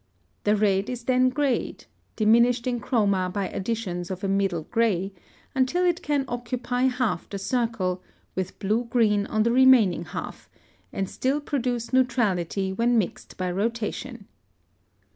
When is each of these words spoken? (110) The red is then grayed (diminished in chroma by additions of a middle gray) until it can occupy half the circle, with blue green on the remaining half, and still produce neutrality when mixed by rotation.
(110) 0.45 0.45
The 0.45 0.59
red 0.81 0.89
is 0.89 1.03
then 1.03 1.29
grayed 1.29 1.85
(diminished 2.15 2.65
in 2.65 2.79
chroma 2.79 3.31
by 3.31 3.47
additions 3.49 4.09
of 4.09 4.23
a 4.23 4.27
middle 4.27 4.63
gray) 4.63 5.13
until 5.53 5.85
it 5.85 6.01
can 6.01 6.25
occupy 6.27 6.85
half 6.87 7.29
the 7.29 7.37
circle, 7.37 8.01
with 8.33 8.57
blue 8.57 8.85
green 8.85 9.27
on 9.27 9.43
the 9.43 9.51
remaining 9.51 10.05
half, 10.05 10.49
and 10.91 11.07
still 11.07 11.39
produce 11.39 11.93
neutrality 11.93 12.73
when 12.73 12.97
mixed 12.97 13.37
by 13.37 13.51
rotation. 13.51 14.25